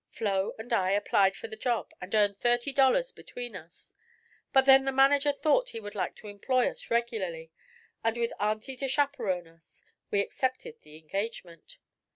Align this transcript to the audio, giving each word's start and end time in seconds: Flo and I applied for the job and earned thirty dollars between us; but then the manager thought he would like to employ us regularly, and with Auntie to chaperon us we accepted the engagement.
Flo 0.09 0.55
and 0.57 0.73
I 0.73 0.89
applied 0.93 1.35
for 1.35 1.47
the 1.47 1.55
job 1.55 1.91
and 2.01 2.15
earned 2.15 2.39
thirty 2.39 2.73
dollars 2.73 3.11
between 3.11 3.55
us; 3.55 3.93
but 4.51 4.65
then 4.65 4.83
the 4.83 4.91
manager 4.91 5.31
thought 5.31 5.69
he 5.69 5.79
would 5.79 5.93
like 5.93 6.15
to 6.15 6.27
employ 6.27 6.67
us 6.67 6.89
regularly, 6.89 7.51
and 8.03 8.17
with 8.17 8.33
Auntie 8.39 8.75
to 8.77 8.87
chaperon 8.87 9.45
us 9.45 9.83
we 10.09 10.19
accepted 10.21 10.81
the 10.81 10.97
engagement. 10.97 11.77